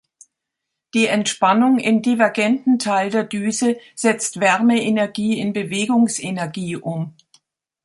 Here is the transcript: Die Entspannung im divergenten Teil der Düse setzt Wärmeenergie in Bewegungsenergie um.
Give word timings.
Die 0.95 1.05
Entspannung 1.05 1.77
im 1.77 2.01
divergenten 2.01 2.79
Teil 2.79 3.11
der 3.11 3.23
Düse 3.23 3.77
setzt 3.93 4.39
Wärmeenergie 4.39 5.39
in 5.39 5.53
Bewegungsenergie 5.53 6.77
um. 6.77 7.13